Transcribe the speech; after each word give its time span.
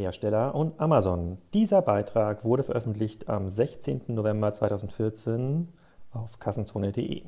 Hersteller 0.00 0.54
und 0.54 0.80
Amazon. 0.80 1.38
Dieser 1.52 1.82
Beitrag 1.82 2.44
wurde 2.44 2.62
veröffentlicht 2.62 3.28
am 3.28 3.50
16. 3.50 4.02
November 4.08 4.52
2014 4.52 5.68
auf 6.12 6.38
kassenzone.de. 6.38 7.22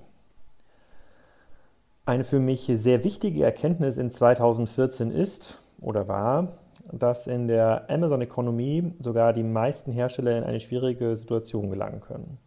Eine 2.04 2.24
für 2.24 2.40
mich 2.40 2.71
sehr 2.74 3.04
wichtige 3.04 3.45
Erkenntnis 3.45 3.96
in 3.96 4.10
2014 4.10 5.10
ist 5.10 5.60
oder 5.81 6.08
war, 6.08 6.49
dass 6.90 7.27
in 7.27 7.46
der 7.46 7.88
Amazon-Ökonomie 7.88 8.92
sogar 8.99 9.32
die 9.32 9.45
meisten 9.45 9.92
Hersteller 9.92 10.36
in 10.36 10.45
eine 10.45 10.60
schwierige 10.60 11.17
Situation 11.17 11.71
gelangen 11.71 12.00
können. 12.00 12.38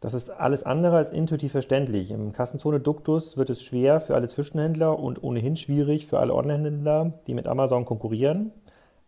Das 0.00 0.14
ist 0.14 0.30
alles 0.30 0.62
andere 0.62 0.96
als 0.96 1.10
intuitiv 1.10 1.52
verständlich. 1.52 2.12
Im 2.12 2.32
Kassenzone-Duktus 2.32 3.36
wird 3.36 3.50
es 3.50 3.64
schwer 3.64 4.00
für 4.00 4.14
alle 4.14 4.28
Zwischenhändler 4.28 4.96
und 4.96 5.22
ohnehin 5.24 5.56
schwierig 5.56 6.06
für 6.06 6.20
alle 6.20 6.34
Online-Händler, 6.34 7.14
die 7.26 7.34
mit 7.34 7.48
Amazon 7.48 7.84
konkurrieren. 7.84 8.52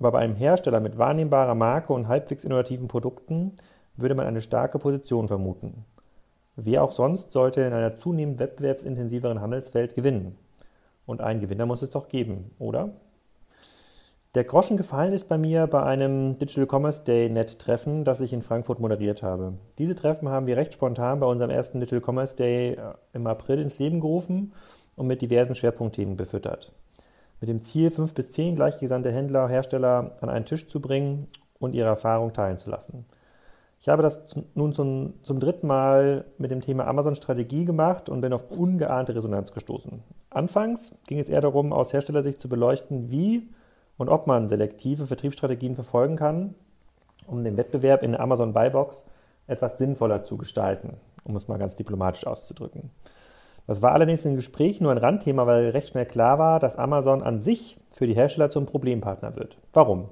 Aber 0.00 0.12
bei 0.12 0.20
einem 0.20 0.34
Hersteller 0.34 0.80
mit 0.80 0.98
wahrnehmbarer 0.98 1.54
Marke 1.54 1.92
und 1.92 2.08
halbwegs 2.08 2.44
innovativen 2.44 2.88
Produkten 2.88 3.52
würde 3.96 4.14
man 4.14 4.26
eine 4.26 4.40
starke 4.40 4.78
Position 4.78 5.28
vermuten. 5.28 5.84
Wer 6.56 6.82
auch 6.82 6.92
sonst 6.92 7.32
sollte 7.32 7.60
in 7.60 7.72
einer 7.74 7.96
zunehmend 7.96 8.38
wettbewerbsintensiveren 8.38 9.40
Handelswelt 9.40 9.94
gewinnen. 9.94 10.36
Und 11.06 11.20
einen 11.20 11.40
Gewinner 11.40 11.66
muss 11.66 11.82
es 11.82 11.90
doch 11.90 12.08
geben, 12.08 12.50
oder? 12.58 12.90
Der 14.34 14.44
Groschen 14.44 14.76
gefallen 14.76 15.12
ist 15.12 15.28
bei 15.28 15.36
mir 15.36 15.66
bei 15.66 15.82
einem 15.82 16.38
Digital 16.38 16.66
Commerce 16.70 17.04
Day 17.04 17.28
Net 17.28 17.58
Treffen, 17.58 18.04
das 18.04 18.20
ich 18.20 18.32
in 18.32 18.42
Frankfurt 18.42 18.78
moderiert 18.78 19.22
habe. 19.22 19.54
Diese 19.76 19.96
Treffen 19.96 20.28
haben 20.28 20.46
wir 20.46 20.56
recht 20.56 20.72
spontan 20.72 21.20
bei 21.20 21.26
unserem 21.26 21.50
ersten 21.50 21.80
Digital 21.80 22.00
Commerce 22.00 22.36
Day 22.36 22.74
äh, 22.74 22.94
im 23.12 23.26
April 23.26 23.58
ins 23.58 23.78
Leben 23.78 24.00
gerufen 24.00 24.52
und 24.94 25.08
mit 25.08 25.20
diversen 25.20 25.56
Schwerpunktthemen 25.56 26.16
befüttert. 26.16 26.72
Mit 27.40 27.48
dem 27.48 27.62
Ziel, 27.62 27.90
fünf 27.90 28.14
bis 28.14 28.30
zehn 28.30 28.54
gleichgesandte 28.54 29.10
Händler, 29.10 29.48
Hersteller 29.48 30.12
an 30.20 30.28
einen 30.28 30.44
Tisch 30.44 30.68
zu 30.68 30.80
bringen 30.80 31.26
und 31.58 31.74
ihre 31.74 31.88
Erfahrung 31.88 32.32
teilen 32.32 32.58
zu 32.58 32.70
lassen. 32.70 33.06
Ich 33.80 33.88
habe 33.88 34.02
das 34.02 34.36
nun 34.54 34.74
zum, 34.74 35.14
zum 35.22 35.40
dritten 35.40 35.66
Mal 35.66 36.26
mit 36.36 36.50
dem 36.50 36.60
Thema 36.60 36.86
Amazon-Strategie 36.86 37.64
gemacht 37.64 38.10
und 38.10 38.20
bin 38.20 38.34
auf 38.34 38.50
ungeahnte 38.50 39.14
Resonanz 39.14 39.52
gestoßen. 39.52 40.02
Anfangs 40.28 40.92
ging 41.06 41.18
es 41.18 41.30
eher 41.30 41.40
darum, 41.40 41.72
aus 41.72 41.94
Herstellersicht 41.94 42.40
zu 42.40 42.50
beleuchten, 42.50 43.10
wie 43.10 43.48
und 43.96 44.10
ob 44.10 44.26
man 44.26 44.48
selektive 44.48 45.06
Vertriebsstrategien 45.06 45.74
verfolgen 45.74 46.16
kann, 46.16 46.54
um 47.26 47.42
den 47.42 47.56
Wettbewerb 47.56 48.02
in 48.02 48.12
der 48.12 48.20
Amazon 48.20 48.52
Buybox 48.52 49.02
etwas 49.46 49.78
sinnvoller 49.78 50.24
zu 50.24 50.36
gestalten, 50.36 50.98
um 51.24 51.34
es 51.36 51.48
mal 51.48 51.58
ganz 51.58 51.74
diplomatisch 51.74 52.26
auszudrücken. 52.26 52.90
Das 53.70 53.82
war 53.82 53.92
allerdings 53.92 54.24
im 54.24 54.34
Gespräch 54.34 54.80
nur 54.80 54.90
ein 54.90 54.98
Randthema, 54.98 55.46
weil 55.46 55.70
recht 55.70 55.90
schnell 55.90 56.04
klar 56.04 56.40
war, 56.40 56.58
dass 56.58 56.74
Amazon 56.74 57.22
an 57.22 57.38
sich 57.38 57.76
für 57.92 58.08
die 58.08 58.14
Hersteller 58.14 58.50
zum 58.50 58.66
Problempartner 58.66 59.36
wird. 59.36 59.58
Warum? 59.72 60.08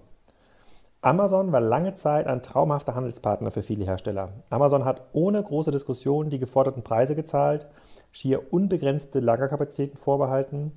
Amazon 1.01 1.51
war 1.51 1.61
lange 1.61 1.95
Zeit 1.95 2.29
ein 2.29 2.41
traumhafter 2.41 2.95
Handelspartner 2.95 3.51
für 3.51 3.65
viele 3.65 3.85
Hersteller. 3.85 4.29
Amazon 4.51 4.85
hat 4.85 5.09
ohne 5.13 5.43
große 5.43 5.73
Diskussion 5.73 6.31
die 6.31 6.39
geforderten 6.39 6.85
Preise 6.85 7.17
gezahlt, 7.17 7.67
schier 8.13 8.53
unbegrenzte 8.53 9.19
Lagerkapazitäten 9.19 9.97
vorbehalten 9.97 10.71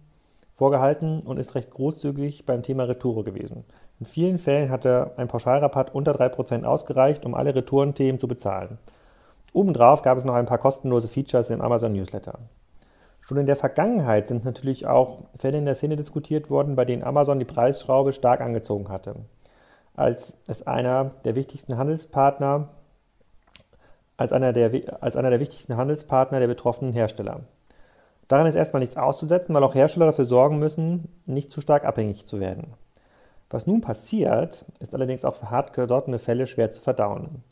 vorgehalten 0.55 1.19
und 1.19 1.37
ist 1.37 1.53
recht 1.53 1.69
großzügig 1.69 2.47
beim 2.47 2.63
Thema 2.63 2.85
Retoure 2.85 3.23
gewesen. 3.23 3.63
In 3.99 4.07
vielen 4.07 4.39
Fällen 4.39 4.71
hatte 4.71 5.11
ein 5.17 5.27
Pauschalrabatt 5.27 5.93
unter 5.93 6.13
3% 6.19 6.63
ausgereicht, 6.63 7.27
um 7.27 7.35
alle 7.35 7.53
Retourenthemen 7.53 8.17
zu 8.17 8.27
bezahlen. 8.27 8.79
Obendrauf 9.53 10.01
gab 10.01 10.17
es 10.17 10.25
noch 10.25 10.33
ein 10.33 10.47
paar 10.47 10.57
kostenlose 10.57 11.07
Features 11.07 11.51
im 11.51 11.61
Amazon 11.61 11.93
Newsletter. 11.93 12.39
Schon 13.21 13.37
in 13.37 13.45
der 13.45 13.55
Vergangenheit 13.55 14.27
sind 14.27 14.43
natürlich 14.43 14.87
auch 14.87 15.19
Fälle 15.37 15.57
in 15.57 15.65
der 15.65 15.75
Szene 15.75 15.95
diskutiert 15.95 16.49
worden, 16.49 16.75
bei 16.75 16.85
denen 16.85 17.03
Amazon 17.03 17.39
die 17.39 17.45
Preisschraube 17.45 18.13
stark 18.13 18.41
angezogen 18.41 18.89
hatte. 18.89 19.15
Als 19.95 20.39
es 20.47 20.65
einer 20.67 21.11
der 21.23 21.35
wichtigsten 21.35 21.77
Handelspartner, 21.77 22.69
als 24.17 24.33
einer 24.33 24.53
der, 24.53 24.71
als 25.01 25.15
einer 25.15 25.29
der 25.29 25.39
wichtigsten 25.39 25.77
Handelspartner 25.77 26.39
der 26.39 26.47
betroffenen 26.47 26.93
Hersteller. 26.93 27.41
Daran 28.27 28.47
ist 28.47 28.55
erstmal 28.55 28.79
nichts 28.79 28.97
auszusetzen, 28.97 29.53
weil 29.53 29.63
auch 29.63 29.75
Hersteller 29.75 30.05
dafür 30.07 30.25
sorgen 30.25 30.57
müssen, 30.57 31.09
nicht 31.25 31.51
zu 31.51 31.61
stark 31.61 31.85
abhängig 31.85 32.25
zu 32.25 32.39
werden. 32.39 32.73
Was 33.49 33.67
nun 33.67 33.81
passiert, 33.81 34.65
ist 34.79 34.95
allerdings 34.95 35.25
auch 35.25 35.35
für 35.35 35.49
hartgesottene 35.49 36.19
Fälle 36.19 36.47
schwer 36.47 36.71
zu 36.71 36.81
verdauen. 36.81 37.43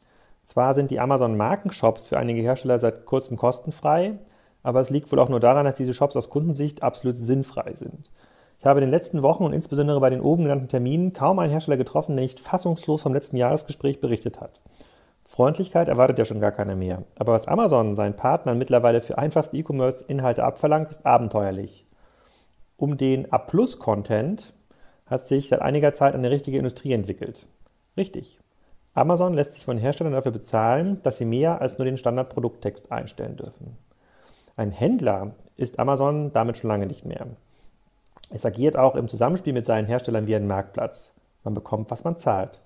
Zwar 0.45 0.73
sind 0.73 0.89
die 0.89 0.99
Amazon-Markenshops 0.99 2.07
für 2.07 2.17
einige 2.17 2.41
Hersteller 2.41 2.79
seit 2.79 3.05
kurzem 3.05 3.35
kostenfrei, 3.35 4.13
aber 4.63 4.81
es 4.81 4.89
liegt 4.89 5.11
wohl 5.11 5.19
auch 5.19 5.29
nur 5.29 5.39
daran, 5.39 5.65
dass 5.65 5.77
diese 5.77 5.93
Shops 5.93 6.15
aus 6.15 6.29
Kundensicht 6.29 6.83
absolut 6.83 7.15
sinnfrei 7.15 7.73
sind. 7.73 8.09
Ich 8.59 8.65
habe 8.65 8.79
in 8.79 8.85
den 8.85 8.91
letzten 8.91 9.21
Wochen 9.21 9.45
und 9.45 9.53
insbesondere 9.53 9.99
bei 10.01 10.09
den 10.09 10.21
oben 10.21 10.43
genannten 10.43 10.67
Terminen 10.67 11.13
kaum 11.13 11.39
einen 11.39 11.51
Hersteller 11.51 11.77
getroffen, 11.77 12.15
der 12.15 12.23
nicht 12.23 12.41
fassungslos 12.41 13.01
vom 13.01 13.13
letzten 13.13 13.37
Jahresgespräch 13.37 14.01
berichtet 14.01 14.41
hat. 14.41 14.59
Freundlichkeit 15.23 15.87
erwartet 15.87 16.19
ja 16.19 16.25
schon 16.25 16.41
gar 16.41 16.51
keiner 16.51 16.75
mehr. 16.75 17.03
Aber 17.15 17.33
was 17.33 17.47
Amazon 17.47 17.95
seinen 17.95 18.15
Partnern 18.15 18.57
mittlerweile 18.57 18.99
für 19.01 19.17
einfachste 19.17 19.55
E-Commerce-Inhalte 19.55 20.43
abverlangt, 20.43 20.89
ist 20.89 21.05
abenteuerlich. 21.05 21.85
Um 22.75 22.97
den 22.97 23.31
A-Plus-Content 23.31 24.53
hat 25.05 25.21
sich 25.21 25.47
seit 25.47 25.61
einiger 25.61 25.93
Zeit 25.93 26.15
eine 26.15 26.31
richtige 26.31 26.57
Industrie 26.57 26.93
entwickelt. 26.93 27.45
Richtig. 27.95 28.39
Amazon 28.93 29.33
lässt 29.33 29.53
sich 29.53 29.65
von 29.65 29.77
Herstellern 29.77 30.13
dafür 30.13 30.31
bezahlen, 30.31 30.99
dass 31.03 31.17
sie 31.17 31.25
mehr 31.25 31.61
als 31.61 31.77
nur 31.77 31.85
den 31.85 31.97
Standardprodukttext 31.97 32.91
einstellen 32.91 33.37
dürfen. 33.37 33.77
Ein 34.59 34.73
Händler 34.73 35.31
ist 35.55 35.79
Amazon 35.79 36.33
damit 36.33 36.57
schon 36.57 36.69
lange 36.69 36.85
nicht 36.85 37.05
mehr. 37.05 37.27
Es 38.29 38.45
agiert 38.45 38.75
auch 38.75 38.95
im 38.95 39.07
Zusammenspiel 39.07 39.53
mit 39.53 39.65
seinen 39.65 39.87
Herstellern 39.87 40.27
wie 40.27 40.35
ein 40.35 40.47
Marktplatz. 40.47 41.13
Man 41.45 41.53
bekommt, 41.53 41.89
was 41.91 42.03
man 42.03 42.17
zahlt. 42.17 42.59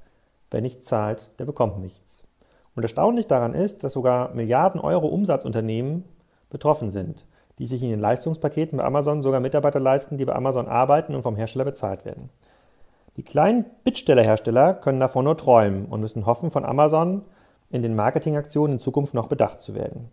Wer 0.50 0.62
nichts 0.62 0.88
zahlt, 0.88 1.40
der 1.40 1.46
bekommt 1.46 1.78
nichts. 1.78 2.24
Und 2.76 2.82
erstaunlich 2.82 3.28
daran 3.28 3.54
ist, 3.54 3.84
dass 3.84 3.94
sogar 3.94 4.34
Milliarden 4.34 4.82
Euro 4.82 5.06
Umsatzunternehmen 5.06 6.04
betroffen 6.50 6.90
sind, 6.90 7.28
die 7.60 7.68
sich 7.68 7.84
in 7.84 7.92
den 7.92 8.00
Leistungspaketen 8.00 8.80
bei 8.80 8.86
Amazon 8.86 9.22
sogar 9.22 9.40
Mitarbeiter 9.40 9.80
leisten, 9.80 10.18
die 10.18 10.26
bei 10.26 10.34
Amazon 10.34 10.68
arbeiten 10.68 11.14
und 11.14 11.22
vom 11.22 11.36
Hersteller 11.36 11.66
bezahlt 11.66 12.06
werden. 12.06 12.32
Die 13.18 13.24
kleinen 13.24 13.66
Bittstellerhersteller 13.84 14.74
können 14.74 15.00
davon 15.00 15.26
nur 15.26 15.38
träumen 15.38 15.86
und 15.86 16.02
müssen 16.02 16.26
hoffen, 16.26 16.50
von 16.50 16.66
Amazon 16.66 17.22
in 17.70 17.84
den 17.84 17.96
Marketingaktionen 17.96 18.78
in 18.78 18.80
Zukunft 18.80 19.14
noch 19.14 19.28
bedacht 19.28 19.62
zu 19.62 19.76
werden. 19.76 20.10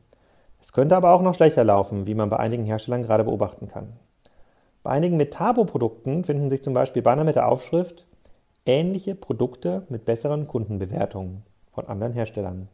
Es 0.60 0.72
könnte 0.72 0.97
aber 0.97 1.12
auch 1.12 1.22
noch 1.22 1.34
schlechter 1.34 1.65
laufen, 1.65 2.06
wie 2.06 2.15
man 2.15 2.31
bei 2.31 2.38
einigen 2.38 2.65
Herstellern 2.65 3.03
gerade 3.03 3.25
beobachten 3.25 3.69
kann. 3.69 3.94
Bei 4.82 4.91
einigen 4.91 5.16
Metabo-Produkten 5.16 6.25
finden 6.25 6.48
sich 6.50 6.62
zum 6.62 6.75
Beispiel 6.75 7.03
Banner 7.03 7.25
mit 7.25 7.37
der 7.37 7.48
Aufschrift 7.48 8.06
ähnliche 8.66 9.15
Produkte 9.15 9.82
mit 9.88 10.04
besseren 10.04 10.47
Kundenbewertungen 10.47 11.43
von 11.72 11.87
anderen 11.87 12.12
Herstellern. 12.12 12.69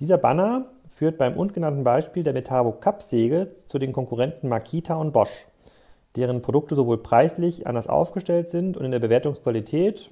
Dieser 0.00 0.18
Banner 0.18 0.66
führt 0.88 1.18
beim 1.18 1.36
ungenannten 1.36 1.84
Beispiel 1.84 2.22
der 2.22 2.32
Metabo 2.32 2.72
Cup-Säge 2.72 3.48
zu 3.66 3.78
den 3.78 3.92
Konkurrenten 3.92 4.48
Makita 4.48 4.94
und 4.96 5.12
Bosch, 5.12 5.46
deren 6.16 6.42
Produkte 6.42 6.74
sowohl 6.74 6.98
preislich 6.98 7.66
anders 7.66 7.88
aufgestellt 7.88 8.50
sind 8.50 8.76
und 8.76 8.84
in 8.84 8.90
der 8.90 8.98
Bewertungsqualität, 8.98 10.10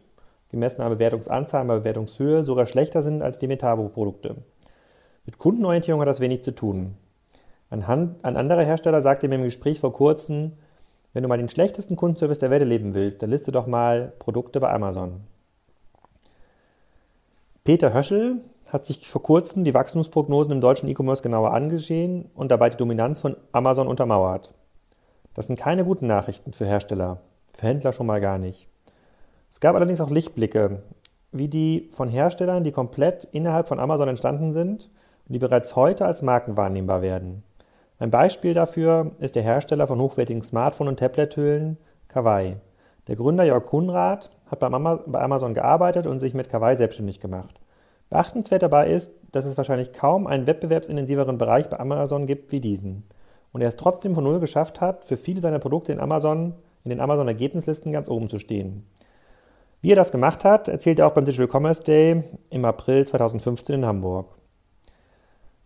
gemessen 0.51 0.83
an 0.83 0.91
Bewertungsanzahl 0.91 1.63
und 1.63 1.69
Bewertungshöhe, 1.69 2.45
sogar 2.45 2.67
schlechter 2.67 3.03
sind 3.03 3.23
als 3.23 3.39
die 3.39 3.49
Metabo-Produkte. 3.49 4.37
Mit 5.27 5.39
Kundenorientierung 5.39 6.01
hat 6.01 6.09
das 6.09 6.21
wenig 6.21 6.43
zu 6.43 6.55
tun. 6.55 6.95
Ein, 7.71 7.87
Hand, 7.87 8.25
ein 8.25 8.37
anderer 8.37 8.63
Hersteller 8.63 9.01
sagte 9.01 9.27
mir 9.27 9.37
im 9.37 9.45
Gespräch 9.45 9.81
vor 9.81 9.93
kurzem, 9.93 10.53
wenn 11.13 11.23
du 11.23 11.29
mal 11.29 11.39
den 11.39 11.49
schlechtesten 11.49 11.97
Kundenservice 11.97 12.39
der 12.39 12.51
Welt 12.51 12.63
erleben 12.63 12.95
willst, 12.95 13.23
dann 13.23 13.31
liste 13.31 13.53
doch 13.53 13.67
mal 13.67 14.13
Produkte 14.19 14.61
bei 14.61 14.71
Amazon. 14.71 15.21
Peter 17.63 17.95
Höschel 17.95 18.43
hat 18.67 18.85
sich 18.85 19.09
vor 19.09 19.23
kurzem 19.23 19.65
die 19.65 19.73
Wachstumsprognosen 19.73 20.53
im 20.53 20.61
deutschen 20.61 20.89
E-Commerce 20.89 21.23
genauer 21.23 21.55
angesehen 21.55 22.31
und 22.35 22.51
dabei 22.51 22.69
die 22.69 22.77
Dominanz 22.77 23.21
von 23.21 23.37
Amazon 23.53 23.87
untermauert. 23.87 24.53
Das 25.33 25.47
sind 25.47 25.59
keine 25.59 25.85
guten 25.85 26.07
Nachrichten 26.07 26.53
für 26.53 26.67
Hersteller, 26.67 27.21
für 27.53 27.67
Händler 27.67 27.93
schon 27.93 28.07
mal 28.07 28.21
gar 28.21 28.39
nicht. 28.39 28.69
Es 29.51 29.61
gab 29.61 29.75
allerdings 29.77 30.01
auch 30.01 30.11
Lichtblicke, 30.11 30.83
wie 31.33 31.49
die 31.49 31.89
von 31.93 32.09
Herstellern, 32.09 32.65
die 32.65 32.73
komplett 32.73 33.25
innerhalb 33.33 33.69
von 33.69 33.81
Amazon 33.81 34.09
entstanden 34.09 34.53
sind 34.53 34.91
die 35.27 35.39
bereits 35.39 35.77
heute 35.77 36.07
als 36.07 36.23
Marken 36.23 36.57
wahrnehmbar 36.57 37.03
werden. 37.03 37.43
Ein 37.99 38.11
Beispiel 38.11 38.55
dafür 38.55 39.13
ist 39.21 39.37
der 39.37 39.43
Hersteller 39.43 39.87
von 39.87 40.01
hochwertigen 40.01 40.43
Smartphone- 40.43 40.89
und 40.89 40.99
Tablet-Hüllen 40.99 41.79
Kawaii. 42.09 42.57
Der 43.07 43.17
Gründer 43.17 43.45
Jörg 43.45 43.67
Kunrad 43.67 44.31
hat 44.51 44.61
bei 44.61 45.21
Amazon 45.21 45.55
gearbeitet 45.55 46.07
und 46.07 46.21
sich 46.21 46.35
mit 46.35 46.49
Kawaii 46.49 46.77
selbstständig 46.77 47.21
gemacht. 47.21 47.61
Beachtenswert 48.11 48.63
dabei 48.63 48.89
ist, 48.89 49.15
dass 49.33 49.45
es 49.45 49.57
wahrscheinlich 49.57 49.93
kaum 49.93 50.27
einen 50.27 50.47
wettbewerbsintensiveren 50.47 51.39
Bereich 51.39 51.69
bei 51.69 51.81
Amazon 51.81 52.27
gibt 52.27 52.53
wie 52.53 52.61
diesen. 52.61 53.05
Und 53.53 53.61
er 53.61 53.69
es 53.69 53.77
trotzdem 53.77 54.15
von 54.15 54.25
Null 54.25 54.41
geschafft 54.41 54.81
hat, 54.81 55.05
für 55.05 55.17
viele 55.17 55.41
seiner 55.41 55.59
Produkte 55.59 55.93
in 55.93 56.01
Amazon, 56.01 56.55
in 56.85 56.91
den 56.91 57.01
Amazon-Ergebnislisten 57.01 57.93
ganz 57.93 58.09
oben 58.09 58.29
zu 58.29 58.39
stehen. 58.39 58.87
Wie 59.81 59.93
er 59.93 59.97
das 59.97 60.13
gemacht 60.13 60.45
hat, 60.45 60.69
erzählt 60.69 60.99
er 60.99 61.07
auch 61.07 61.13
beim 61.13 61.25
Digital 61.25 61.49
Commerce 61.49 61.83
Day 61.83 62.25
im 62.51 62.65
April 62.65 63.07
2015 63.07 63.77
in 63.77 63.87
Hamburg. 63.87 64.27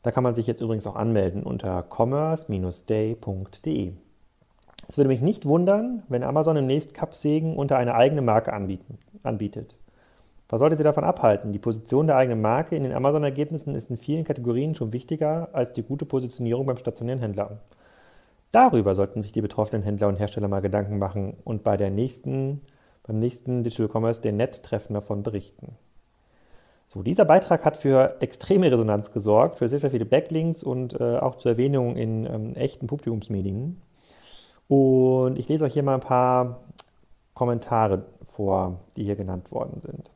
Da 0.02 0.10
kann 0.10 0.22
man 0.22 0.34
sich 0.34 0.46
jetzt 0.46 0.60
übrigens 0.60 0.86
auch 0.86 0.96
anmelden 0.96 1.42
unter 1.42 1.84
commerce-day.de. 1.88 3.92
Es 4.88 4.96
würde 4.96 5.08
mich 5.08 5.20
nicht 5.20 5.44
wundern, 5.44 6.02
wenn 6.08 6.22
Amazon 6.22 6.54
demnächst 6.54 6.94
Kappsägen 6.94 7.56
unter 7.56 7.76
eine 7.76 7.94
eigene 7.94 8.22
Marke 8.22 8.52
anbieten, 8.52 8.98
anbietet. 9.22 9.76
Was 10.48 10.60
sollte 10.60 10.78
Sie 10.78 10.84
davon 10.84 11.04
abhalten? 11.04 11.52
Die 11.52 11.58
Position 11.58 12.06
der 12.06 12.16
eigenen 12.16 12.40
Marke 12.40 12.74
in 12.74 12.84
den 12.84 12.94
Amazon-Ergebnissen 12.94 13.74
ist 13.74 13.90
in 13.90 13.98
vielen 13.98 14.24
Kategorien 14.24 14.74
schon 14.74 14.94
wichtiger 14.94 15.50
als 15.52 15.74
die 15.74 15.82
gute 15.82 16.06
Positionierung 16.06 16.64
beim 16.64 16.78
stationären 16.78 17.20
Händler. 17.20 17.58
Darüber 18.50 18.94
sollten 18.94 19.20
sich 19.20 19.32
die 19.32 19.42
betroffenen 19.42 19.82
Händler 19.82 20.08
und 20.08 20.18
Hersteller 20.18 20.48
mal 20.48 20.62
Gedanken 20.62 20.98
machen 20.98 21.36
und 21.44 21.64
bei 21.64 21.76
der 21.76 21.90
nächsten, 21.90 22.62
beim 23.02 23.18
nächsten 23.18 23.62
Digital 23.62 23.90
Commerce 23.92 24.22
den 24.22 24.38
Net-Treffen 24.38 24.94
davon 24.94 25.22
berichten. 25.22 25.76
So, 26.90 27.02
dieser 27.02 27.26
Beitrag 27.26 27.66
hat 27.66 27.76
für 27.76 28.16
extreme 28.20 28.72
Resonanz 28.72 29.12
gesorgt, 29.12 29.58
für 29.58 29.68
sehr, 29.68 29.78
sehr 29.78 29.90
viele 29.90 30.06
Backlinks 30.06 30.62
und 30.62 30.98
äh, 30.98 31.18
auch 31.18 31.36
zur 31.36 31.52
Erwähnung 31.52 31.96
in 31.96 32.24
ähm, 32.24 32.56
echten 32.56 32.86
Publikumsmedien. 32.86 33.82
Und 34.68 35.38
ich 35.38 35.46
lese 35.48 35.66
euch 35.66 35.74
hier 35.74 35.82
mal 35.82 35.94
ein 35.94 36.00
paar 36.00 36.60
Kommentare 37.34 38.06
vor, 38.24 38.80
die 38.96 39.04
hier 39.04 39.16
genannt 39.16 39.52
worden 39.52 39.82
sind. 39.82 40.10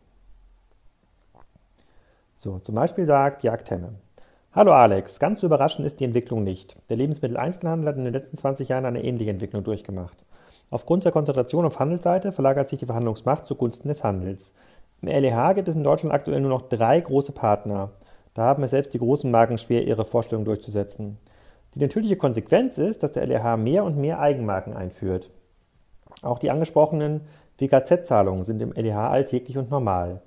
So, 2.34 2.58
zum 2.58 2.75
Beispiel 2.75 3.04
sagt 3.04 3.42
Jagdhemme. 3.42 3.92
Hallo 4.54 4.72
Alex, 4.72 5.18
ganz 5.18 5.42
so 5.42 5.48
überraschend 5.48 5.86
ist 5.86 6.00
die 6.00 6.04
Entwicklung 6.04 6.42
nicht. 6.42 6.78
Der 6.88 6.96
Lebensmitteleinzelhandel 6.96 7.88
hat 7.88 7.98
in 7.98 8.04
den 8.04 8.14
letzten 8.14 8.38
20 8.38 8.70
Jahren 8.70 8.86
eine 8.86 9.04
ähnliche 9.04 9.30
Entwicklung 9.30 9.62
durchgemacht. 9.62 10.16
Aufgrund 10.70 11.04
der 11.04 11.12
Konzentration 11.12 11.66
auf 11.66 11.78
Handelsseite 11.78 12.32
verlagert 12.32 12.70
sich 12.70 12.78
die 12.78 12.86
Verhandlungsmacht 12.86 13.46
zugunsten 13.46 13.88
des 13.88 14.02
Handels. 14.02 14.54
Im 15.02 15.08
LEH 15.08 15.54
gibt 15.54 15.69
es 15.69 15.75
in 15.75 15.82
Deutschland 15.82 16.14
aktuell 16.14 16.40
nur 16.40 16.50
noch 16.50 16.69
drei 16.69 17.00
große 17.00 17.32
Partner. 17.32 17.90
Da 18.34 18.43
haben 18.43 18.62
es 18.62 18.70
selbst 18.70 18.94
die 18.94 18.99
großen 18.99 19.31
Marken 19.31 19.58
schwer, 19.58 19.84
ihre 19.84 20.04
Vorstellungen 20.04 20.44
durchzusetzen. 20.44 21.19
Die 21.75 21.81
natürliche 21.81 22.16
Konsequenz 22.16 22.78
ist, 22.78 23.02
dass 23.02 23.12
der 23.12 23.26
LEH 23.26 23.56
mehr 23.56 23.82
und 23.84 23.99
mehr 23.99 24.20
Eigenmarken 24.20 24.75
einführt. 24.75 25.31
Auch 26.22 26.38
die 26.38 26.50
angesprochenen 26.50 27.22
WKZ-Zahlungen 27.58 28.44
sind 28.44 28.62
im 28.62 28.72
LEH 28.72 29.10
alltäglich 29.10 29.58
und 29.58 29.70
normal 29.70 30.22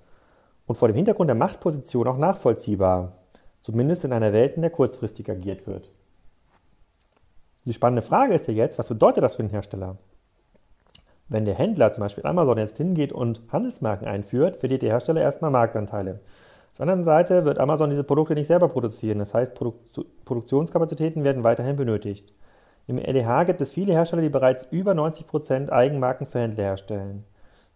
und 0.67 0.75
vor 0.75 0.87
dem 0.87 0.95
Hintergrund 0.95 1.29
der 1.29 1.35
Machtposition 1.35 2.07
auch 2.07 2.17
nachvollziehbar, 2.17 3.13
zumindest 3.61 4.03
in 4.03 4.13
einer 4.13 4.33
Welt, 4.33 4.55
in 4.55 4.61
der 4.61 4.71
kurzfristig 4.71 5.29
agiert 5.29 5.67
wird. 5.67 5.89
Die 7.65 7.73
spannende 7.73 8.01
Frage 8.01 8.33
ist 8.33 8.47
ja 8.47 8.53
jetzt, 8.53 8.77
was 8.77 8.89
bedeutet 8.89 9.23
das 9.23 9.35
für 9.35 9.43
den 9.43 9.49
Hersteller? 9.49 9.97
Wenn 11.27 11.45
der 11.45 11.55
Händler, 11.55 11.91
zum 11.91 12.01
Beispiel 12.01 12.25
Amazon, 12.25 12.57
jetzt 12.57 12.77
hingeht 12.77 13.11
und 13.11 13.41
Handelsmarken 13.51 14.07
einführt, 14.07 14.57
verliert 14.57 14.83
der 14.83 14.91
Hersteller 14.91 15.21
erstmal 15.21 15.49
Marktanteile. 15.49 16.19
Auf 16.71 16.77
der 16.77 16.83
anderen 16.83 17.03
Seite 17.03 17.45
wird 17.45 17.57
Amazon 17.57 17.89
diese 17.89 18.03
Produkte 18.03 18.35
nicht 18.35 18.47
selber 18.47 18.67
produzieren, 18.67 19.19
das 19.19 19.33
heißt, 19.33 19.55
Produ 19.55 19.73
Produktionskapazitäten 20.25 21.23
werden 21.23 21.43
weiterhin 21.43 21.77
benötigt. 21.77 22.33
Im 22.87 22.97
LEH 22.97 23.45
gibt 23.45 23.61
es 23.61 23.71
viele 23.71 23.93
Hersteller, 23.93 24.21
die 24.21 24.29
bereits 24.29 24.65
über 24.65 24.91
90% 24.91 25.69
Eigenmarken 25.69 26.27
für 26.27 26.39
Händler 26.39 26.65
herstellen. 26.65 27.23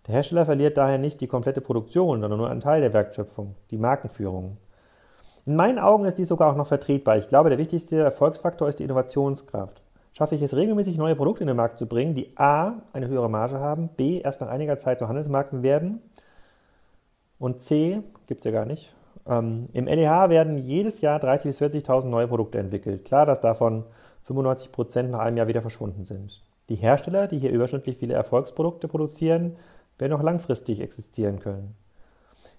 Der 0.06 0.16
Hersteller 0.16 0.46
verliert 0.46 0.78
daher 0.78 1.00
nicht 1.00 1.20
die 1.22 1.28
komplette 1.28 1.62
Produktion, 1.62 2.22
sondern 2.22 2.40
nur 2.40 2.50
einen 2.50 2.62
Teil 2.62 2.82
der 2.82 2.94
Wertschöpfung, 2.94 3.56
die 3.72 3.78
Markenführung. 3.78 4.58
In 5.46 5.56
meinen 5.56 5.80
Augen 5.80 6.06
ist 6.06 6.20
dies 6.20 6.28
sogar 6.28 6.52
auch 6.52 6.56
noch 6.56 6.68
vertretbar. 6.68 7.18
Ich 7.18 7.28
glaube, 7.28 7.50
der 7.50 7.58
wichtigste 7.58 7.98
Erfolgsfaktor 7.98 8.70
ist 8.70 8.78
die 8.78 8.84
Innovationskraft. 8.84 9.82
Schaffe 10.20 10.36
ich 10.36 10.42
es 10.42 10.54
regelmäßig, 10.54 10.98
neue 10.98 11.16
Produkte 11.16 11.44
in 11.44 11.48
den 11.48 11.56
Markt 11.56 11.80
zu 11.80 11.86
bringen, 11.86 12.14
die 12.14 12.34
a. 12.36 12.74
eine 12.92 13.08
höhere 13.08 13.30
Marge 13.30 13.62
haben, 13.62 13.88
b. 13.88 14.20
erst 14.20 14.42
nach 14.42 14.50
einiger 14.50 14.78
Zeit 14.78 15.00
zu 15.00 15.08
Handelsmarken 15.08 15.64
werden 15.64 16.02
und 17.40 17.62
c. 17.62 18.02
gibt 18.28 18.40
es 18.40 18.44
ja 18.44 18.52
gar 18.52 18.66
nicht. 18.66 18.94
Ähm, 19.26 19.70
Im 19.72 19.86
LEH 19.86 20.28
werden 20.30 20.58
jedes 20.58 21.00
Jahr 21.00 21.22
30.000 21.22 21.44
bis 21.44 21.62
40.000 21.62 22.08
neue 22.08 22.28
Produkte 22.28 22.60
entwickelt. 22.60 23.06
Klar, 23.06 23.26
dass 23.26 23.40
davon 23.40 23.86
95% 24.28 25.04
nach 25.04 25.20
einem 25.20 25.38
Jahr 25.38 25.48
wieder 25.48 25.62
verschwunden 25.62 26.04
sind. 26.04 26.44
Die 26.68 26.76
Hersteller, 26.76 27.28
die 27.28 27.40
hier 27.40 27.52
überschnittlich 27.52 27.96
viele 27.96 28.14
Erfolgsprodukte 28.14 28.90
produzieren, 28.90 29.56
werden 30.00 30.12
auch 30.12 30.22
langfristig 30.22 30.82
existieren 30.82 31.40
können. 31.40 31.76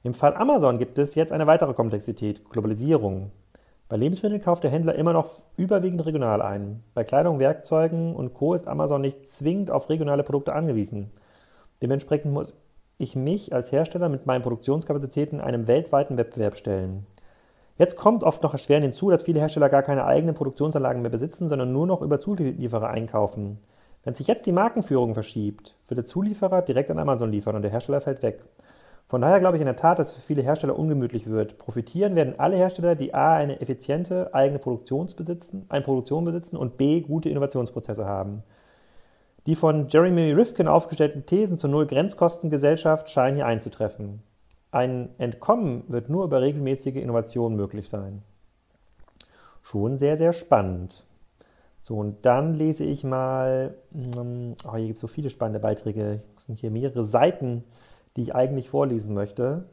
Im 0.02 0.14
Fall 0.14 0.34
Amazon 0.34 0.78
gibt 0.78 0.96
es 0.96 1.14
jetzt 1.14 1.30
eine 1.30 1.46
weitere 1.46 1.74
Komplexität, 1.74 2.48
Globalisierung. 2.48 3.32
Bei 3.90 3.96
Lebensmitteln 3.96 4.40
kauft 4.40 4.62
der 4.62 4.70
Händler 4.70 4.94
immer 4.94 5.12
noch 5.12 5.40
überwiegend 5.56 6.06
regional 6.06 6.40
ein. 6.40 6.84
Bei 6.94 7.02
Kleidung, 7.02 7.40
Werkzeugen 7.40 8.14
und 8.14 8.34
Co. 8.34 8.54
ist 8.54 8.68
Amazon 8.68 9.00
nicht 9.00 9.28
zwingend 9.32 9.72
auf 9.72 9.90
regionale 9.90 10.22
Produkte 10.22 10.52
angewiesen. 10.52 11.10
Dementsprechend 11.82 12.32
muss 12.32 12.56
ich 12.98 13.16
mich 13.16 13.52
als 13.52 13.72
Hersteller 13.72 14.08
mit 14.08 14.26
meinen 14.26 14.42
Produktionskapazitäten 14.42 15.40
einem 15.40 15.66
weltweiten 15.66 16.16
Wettbewerb 16.16 16.56
stellen. 16.56 17.04
Jetzt 17.78 17.96
kommt 17.96 18.22
oft 18.22 18.44
noch 18.44 18.52
erschwerend 18.52 18.84
hinzu, 18.84 19.10
dass 19.10 19.24
viele 19.24 19.40
Hersteller 19.40 19.68
gar 19.68 19.82
keine 19.82 20.04
eigenen 20.04 20.36
Produktionsanlagen 20.36 21.02
mehr 21.02 21.10
besitzen, 21.10 21.48
sondern 21.48 21.72
nur 21.72 21.88
noch 21.88 22.00
über 22.00 22.20
Zulieferer 22.20 22.90
einkaufen. 22.90 23.58
Wenn 24.04 24.14
sich 24.14 24.28
jetzt 24.28 24.46
die 24.46 24.52
Markenführung 24.52 25.14
verschiebt, 25.14 25.74
wird 25.88 25.98
der 25.98 26.04
Zulieferer 26.04 26.62
direkt 26.62 26.92
an 26.92 27.00
Amazon 27.00 27.32
liefern 27.32 27.56
und 27.56 27.62
der 27.62 27.72
Hersteller 27.72 28.00
fällt 28.00 28.22
weg. 28.22 28.44
Von 29.10 29.22
daher 29.22 29.40
glaube 29.40 29.56
ich 29.56 29.60
in 29.60 29.66
der 29.66 29.74
Tat, 29.74 29.98
dass 29.98 30.10
es 30.10 30.20
für 30.20 30.26
viele 30.28 30.42
Hersteller 30.42 30.78
ungemütlich 30.78 31.28
wird. 31.28 31.58
Profitieren 31.58 32.14
werden 32.14 32.38
alle 32.38 32.56
Hersteller, 32.56 32.94
die 32.94 33.12
A, 33.12 33.34
eine 33.34 33.60
effiziente 33.60 34.32
eigene 34.32 34.60
Produktion 34.60 35.08
besitzen, 35.16 35.66
eine 35.68 35.82
Produktion 35.82 36.24
besitzen 36.24 36.56
und 36.56 36.76
B, 36.76 37.00
gute 37.00 37.28
Innovationsprozesse 37.28 38.06
haben. 38.06 38.44
Die 39.46 39.56
von 39.56 39.88
Jeremy 39.88 40.30
Rifkin 40.30 40.68
aufgestellten 40.68 41.26
Thesen 41.26 41.58
zur 41.58 41.70
Null-Grenzkostengesellschaft 41.70 43.10
scheinen 43.10 43.34
hier 43.34 43.46
einzutreffen. 43.46 44.22
Ein 44.70 45.08
Entkommen 45.18 45.82
wird 45.88 46.08
nur 46.08 46.22
über 46.22 46.40
regelmäßige 46.40 46.94
Innovation 46.94 47.56
möglich 47.56 47.88
sein. 47.88 48.22
Schon 49.64 49.98
sehr, 49.98 50.18
sehr 50.18 50.32
spannend. 50.32 51.04
So, 51.80 51.96
und 51.96 52.24
dann 52.26 52.54
lese 52.54 52.84
ich 52.84 53.02
mal, 53.02 53.74
hm, 53.90 54.54
oh, 54.64 54.76
hier 54.76 54.86
gibt 54.86 54.98
es 54.98 55.00
so 55.00 55.08
viele 55.08 55.30
spannende 55.30 55.58
Beiträge, 55.58 56.20
es 56.36 56.44
sind 56.44 56.60
hier 56.60 56.70
mehrere 56.70 57.02
Seiten, 57.02 57.64
die 58.16 58.22
ich 58.22 58.34
eigentlich 58.34 58.70
vorlesen 58.70 59.14
möchte, 59.14 59.64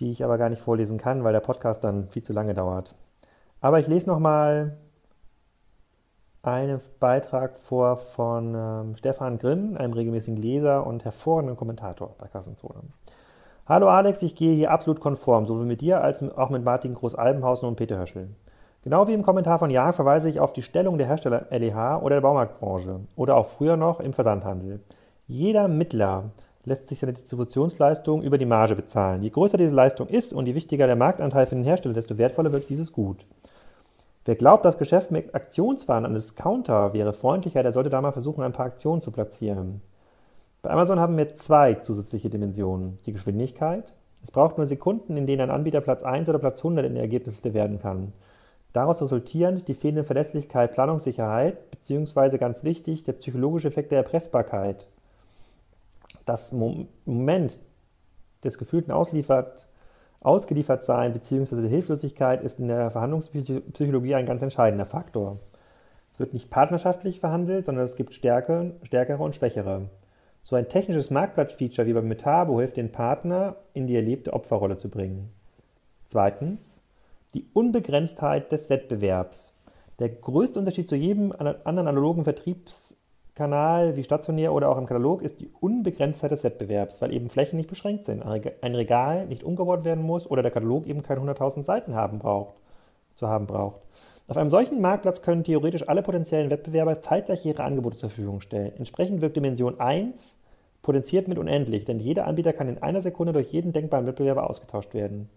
die 0.00 0.10
ich 0.10 0.24
aber 0.24 0.38
gar 0.38 0.48
nicht 0.48 0.62
vorlesen 0.62 0.98
kann, 0.98 1.24
weil 1.24 1.32
der 1.32 1.40
Podcast 1.40 1.84
dann 1.84 2.08
viel 2.08 2.22
zu 2.22 2.32
lange 2.32 2.54
dauert. 2.54 2.94
Aber 3.60 3.78
ich 3.78 3.86
lese 3.86 4.08
nochmal 4.08 4.76
einen 6.42 6.80
Beitrag 6.98 7.56
vor 7.56 7.96
von 7.96 8.56
ähm, 8.58 8.96
Stefan 8.96 9.38
Grimm, 9.38 9.76
einem 9.76 9.92
regelmäßigen 9.92 10.36
Leser 10.36 10.86
und 10.86 11.04
hervorragenden 11.04 11.56
Kommentator 11.56 12.16
bei 12.18 12.26
Kassenzone. 12.26 12.80
Hallo 13.66 13.88
Alex, 13.88 14.22
ich 14.22 14.34
gehe 14.34 14.56
hier 14.56 14.72
absolut 14.72 14.98
konform, 14.98 15.46
sowohl 15.46 15.66
mit 15.66 15.80
dir 15.80 16.02
als 16.02 16.20
auch 16.36 16.50
mit 16.50 16.64
Martin 16.64 16.94
Groß-Albenhausen 16.94 17.68
und 17.68 17.76
Peter 17.76 18.00
Höschel. 18.00 18.30
Genau 18.82 19.06
wie 19.06 19.12
im 19.12 19.22
Kommentar 19.22 19.60
von 19.60 19.70
Jan 19.70 19.92
verweise 19.92 20.28
ich 20.28 20.40
auf 20.40 20.52
die 20.52 20.62
Stellung 20.62 20.98
der 20.98 21.06
Hersteller 21.06 21.46
LEH 21.50 22.02
oder 22.02 22.16
der 22.16 22.22
Baumarktbranche 22.22 23.02
oder 23.14 23.36
auch 23.36 23.46
früher 23.46 23.76
noch 23.76 24.00
im 24.00 24.12
Versandhandel. 24.12 24.80
Jeder 25.28 25.68
Mittler 25.68 26.24
lässt 26.64 26.88
sich 26.88 26.98
seine 26.98 27.12
Distributionsleistung 27.12 28.22
über 28.22 28.38
die 28.38 28.46
Marge 28.46 28.76
bezahlen. 28.76 29.22
Je 29.22 29.30
größer 29.30 29.58
diese 29.58 29.74
Leistung 29.74 30.08
ist 30.08 30.32
und 30.32 30.46
je 30.46 30.54
wichtiger 30.54 30.86
der 30.86 30.96
Marktanteil 30.96 31.46
für 31.46 31.54
den 31.54 31.64
Hersteller, 31.64 31.94
desto 31.94 32.18
wertvoller 32.18 32.52
wird 32.52 32.68
dieses 32.68 32.92
Gut. 32.92 33.24
Wer 34.24 34.36
glaubt, 34.36 34.64
das 34.64 34.78
Geschäft 34.78 35.10
mit 35.10 35.34
Aktionswaren 35.34 36.04
an 36.04 36.14
Discounter 36.14 36.92
wäre 36.92 37.12
freundlicher, 37.12 37.64
der 37.64 37.72
sollte 37.72 37.90
da 37.90 38.00
mal 38.00 38.12
versuchen, 38.12 38.44
ein 38.44 38.52
paar 38.52 38.66
Aktionen 38.66 39.02
zu 39.02 39.10
platzieren. 39.10 39.82
Bei 40.62 40.70
Amazon 40.70 41.00
haben 41.00 41.16
wir 41.16 41.34
zwei 41.34 41.74
zusätzliche 41.74 42.30
Dimensionen. 42.30 42.98
Die 43.04 43.12
Geschwindigkeit. 43.12 43.92
Es 44.22 44.30
braucht 44.30 44.58
nur 44.58 44.68
Sekunden, 44.68 45.16
in 45.16 45.26
denen 45.26 45.42
ein 45.42 45.50
Anbieter 45.50 45.80
Platz 45.80 46.04
1 46.04 46.28
oder 46.28 46.38
Platz 46.38 46.60
100 46.60 46.86
in 46.86 46.94
der 46.94 47.02
Ergebnisliste 47.02 47.52
werden 47.52 47.80
kann. 47.80 48.12
Daraus 48.72 49.02
resultierend 49.02 49.66
die 49.66 49.74
fehlende 49.74 50.04
Verlässlichkeit, 50.04 50.72
Planungssicherheit 50.72 51.72
bzw. 51.72 52.38
ganz 52.38 52.62
wichtig 52.62 53.02
der 53.02 53.14
psychologische 53.14 53.66
Effekt 53.66 53.90
der 53.90 53.98
Erpressbarkeit. 53.98 54.88
Das 56.24 56.52
Moment 56.52 57.60
des 58.44 58.58
gefühlten 58.58 58.92
Ausliefert, 58.92 59.68
Ausgeliefertsein 60.20 61.12
bzw. 61.12 61.68
Hilflosigkeit 61.68 62.42
ist 62.42 62.60
in 62.60 62.68
der 62.68 62.90
Verhandlungspsychologie 62.90 64.14
ein 64.14 64.26
ganz 64.26 64.42
entscheidender 64.42 64.86
Faktor. 64.86 65.38
Es 66.12 66.20
wird 66.20 66.32
nicht 66.32 66.50
partnerschaftlich 66.50 67.20
verhandelt, 67.20 67.66
sondern 67.66 67.84
es 67.84 67.96
gibt 67.96 68.14
Stärke, 68.14 68.76
stärkere 68.82 69.22
und 69.22 69.34
schwächere. 69.34 69.88
So 70.44 70.56
ein 70.56 70.68
technisches 70.68 71.10
Marktplatzfeature 71.10 71.86
wie 71.86 71.92
beim 71.92 72.08
Metabo 72.08 72.58
hilft 72.58 72.76
den 72.76 72.92
Partner, 72.92 73.56
in 73.74 73.86
die 73.86 73.96
erlebte 73.96 74.32
Opferrolle 74.32 74.76
zu 74.76 74.90
bringen. 74.90 75.32
Zweitens, 76.06 76.80
die 77.34 77.46
Unbegrenztheit 77.52 78.52
des 78.52 78.68
Wettbewerbs. 78.68 79.56
Der 79.98 80.08
größte 80.08 80.58
Unterschied 80.58 80.88
zu 80.88 80.96
jedem 80.96 81.32
anderen 81.32 81.88
analogen 81.88 82.24
Vertriebskanal 83.42 83.96
wie 83.96 84.04
stationär 84.04 84.52
oder 84.52 84.68
auch 84.68 84.78
im 84.78 84.86
Katalog 84.86 85.22
ist 85.22 85.40
die 85.40 85.50
Unbegrenztheit 85.60 86.30
des 86.30 86.44
Wettbewerbs, 86.44 87.02
weil 87.02 87.12
eben 87.12 87.28
Flächen 87.28 87.56
nicht 87.56 87.68
beschränkt 87.68 88.04
sind, 88.04 88.22
ein 88.22 88.74
Regal 88.74 89.26
nicht 89.26 89.42
umgebaut 89.42 89.84
werden 89.84 90.04
muss 90.04 90.30
oder 90.30 90.42
der 90.42 90.52
Katalog 90.52 90.86
eben 90.86 91.02
keine 91.02 91.20
100.000 91.20 91.64
Seiten 91.64 91.94
haben 91.94 92.18
braucht, 92.18 92.54
zu 93.16 93.28
haben 93.28 93.46
braucht. 93.46 93.80
Auf 94.28 94.36
einem 94.36 94.48
solchen 94.48 94.80
Marktplatz 94.80 95.22
können 95.22 95.42
theoretisch 95.42 95.88
alle 95.88 96.02
potenziellen 96.02 96.50
Wettbewerber 96.50 97.00
zeitgleich 97.00 97.44
ihre 97.44 97.64
Angebote 97.64 97.96
zur 97.96 98.10
Verfügung 98.10 98.40
stellen. 98.40 98.72
Entsprechend 98.78 99.20
wirkt 99.20 99.36
Dimension 99.36 99.80
1 99.80 100.38
potenziert 100.82 101.26
mit 101.26 101.38
unendlich, 101.38 101.84
denn 101.84 101.98
jeder 101.98 102.26
Anbieter 102.26 102.52
kann 102.52 102.68
in 102.68 102.82
einer 102.82 103.00
Sekunde 103.00 103.32
durch 103.32 103.52
jeden 103.52 103.72
denkbaren 103.72 104.06
Wettbewerber 104.06 104.48
ausgetauscht 104.48 104.94
werden. 104.94 105.28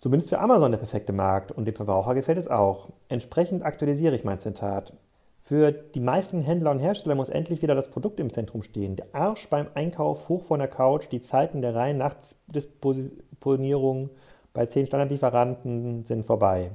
Zumindest 0.00 0.30
für 0.30 0.40
Amazon 0.40 0.72
der 0.72 0.78
perfekte 0.78 1.12
Markt 1.12 1.52
und 1.52 1.64
dem 1.64 1.74
Verbraucher 1.74 2.14
gefällt 2.14 2.38
es 2.38 2.48
auch. 2.48 2.88
Entsprechend 3.08 3.64
aktualisiere 3.64 4.14
ich 4.14 4.24
mein 4.24 4.38
Zitat. 4.38 4.92
Für 5.48 5.72
die 5.72 6.00
meisten 6.00 6.42
Händler 6.42 6.70
und 6.70 6.78
Hersteller 6.78 7.14
muss 7.14 7.30
endlich 7.30 7.62
wieder 7.62 7.74
das 7.74 7.88
Produkt 7.88 8.20
im 8.20 8.30
Zentrum 8.30 8.62
stehen. 8.62 8.96
Der 8.96 9.06
Arsch 9.14 9.48
beim 9.48 9.68
Einkauf 9.72 10.28
hoch 10.28 10.42
von 10.42 10.58
der 10.58 10.68
Couch, 10.68 11.06
die 11.10 11.22
Zeiten 11.22 11.62
der 11.62 11.74
reinen 11.74 12.00
Nachtdisponierung 12.00 14.10
bei 14.52 14.66
zehn 14.66 14.86
Standardlieferanten 14.86 16.04
sind 16.04 16.26
vorbei. 16.26 16.72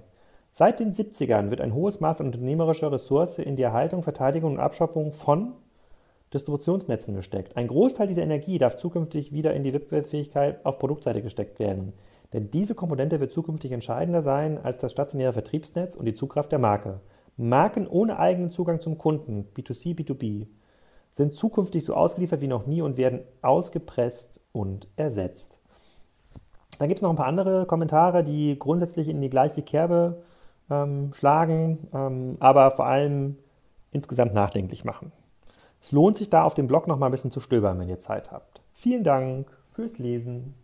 Seit 0.53 0.80
den 0.80 0.92
70ern 0.92 1.51
wird 1.51 1.62
ein 1.62 1.75
hohes 1.75 2.00
Maß 2.00 2.20
an 2.20 2.25
unternehmerischer 2.25 2.92
Ressource 2.92 3.38
in 3.38 3.58
die 3.58 3.62
Erhaltung, 3.62 4.01
Verteidigung 4.01 4.53
und 4.53 4.60
Abschaffung 4.60 5.13
von 5.13 5.53
Distributionsnetzen 6.34 7.13
gesteckt. 7.13 7.56
Ein 7.56 7.68
Großteil 7.68 8.08
dieser 8.08 8.24
Energie 8.24 8.58
darf 8.58 8.77
zukünftig 8.77 9.32
wieder 9.32 9.53
in 9.53 9.62
die 9.62 9.74
Wettbewerbsfähigkeit 9.74 10.65
auf 10.65 10.80
Produktseite 10.80 11.22
gesteckt 11.22 11.60
werden. 11.60 11.94
Denn 12.34 12.50
diese 12.50 12.74
Komponente 12.74 13.20
wird 13.20 13.34
zukünftig 13.34 13.72
entscheidender 13.72 14.24
sein 14.24 14.58
als 14.58 14.82
das 14.82 14.94
stationäre 14.94 15.34
Vertriebsnetz 15.34 15.96
und 15.96 16.06
die 16.06 16.15
Zugkraft 16.15 16.51
der 16.51 16.58
Marke. 16.58 17.01
Marken 17.38 17.88
ohne 17.88 18.20
eigenen 18.20 18.50
Zugang 18.50 18.80
zum 18.80 18.98
Kunden, 18.98 19.48
B2C, 19.56 19.96
B2B, 19.96 20.48
sind 21.12 21.34
zukünftig 21.34 21.86
so 21.86 21.96
ausgeliefert 21.96 22.42
wie 22.42 22.48
noch 22.48 22.66
nie 22.66 22.82
und 22.82 22.98
werden 22.98 23.22
ausgepresst 23.42 24.40
und 24.52 24.88
ersetzt. 24.96 25.60
Dann 26.80 26.88
gibt 26.88 27.00
es 27.00 27.04
noch 27.04 27.12
ein 27.12 27.16
paar 27.16 27.28
andere 27.28 27.66
Kommentare, 27.66 28.24
die 28.24 28.58
grundsätzlich 28.58 29.08
in 29.08 29.22
die 29.22 29.30
gleiche 29.30 29.62
Kerbe 29.62 30.24
ähm, 30.70 31.13
schlagen, 31.13 31.88
ähm, 31.94 32.38
aber 32.40 32.72
vor 32.72 32.86
allem 32.86 33.38
insgesamt 33.92 34.34
nachdenklich 34.34 34.84
machen. 34.84 35.12
Es 35.82 35.92
lohnt 35.92 36.18
sich 36.18 36.30
da 36.30 36.44
auf 36.44 36.56
dem 36.56 36.68
Blog 36.68 36.88
noch 36.88 36.98
mal 36.98 37.08
ein 37.08 37.12
bisschen 37.12 37.32
zu 37.32 37.40
stöbern, 37.40 37.80
wenn 37.80 37.90
ihr 37.90 38.00
Zeit 38.00 38.32
habt. 38.32 38.62
Vielen 38.74 39.04
Dank 39.04 39.48
fürs 39.70 39.98
Lesen. 40.00 40.56